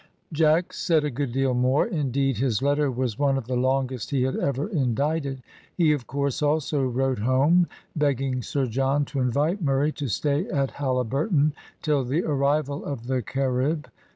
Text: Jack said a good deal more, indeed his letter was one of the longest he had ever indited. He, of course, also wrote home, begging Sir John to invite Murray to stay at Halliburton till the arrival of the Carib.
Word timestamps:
Jack 0.33 0.73
said 0.73 1.03
a 1.03 1.11
good 1.11 1.31
deal 1.31 1.53
more, 1.53 1.85
indeed 1.85 2.37
his 2.39 2.63
letter 2.63 2.89
was 2.89 3.19
one 3.19 3.37
of 3.37 3.45
the 3.45 3.55
longest 3.55 4.09
he 4.09 4.23
had 4.23 4.35
ever 4.35 4.67
indited. 4.67 5.43
He, 5.77 5.91
of 5.93 6.07
course, 6.07 6.41
also 6.41 6.81
wrote 6.81 7.19
home, 7.19 7.67
begging 7.95 8.41
Sir 8.41 8.65
John 8.65 9.05
to 9.05 9.19
invite 9.19 9.61
Murray 9.61 9.91
to 9.91 10.07
stay 10.07 10.49
at 10.49 10.71
Halliburton 10.71 11.53
till 11.83 12.03
the 12.03 12.23
arrival 12.23 12.83
of 12.83 13.05
the 13.05 13.21
Carib. 13.21 13.89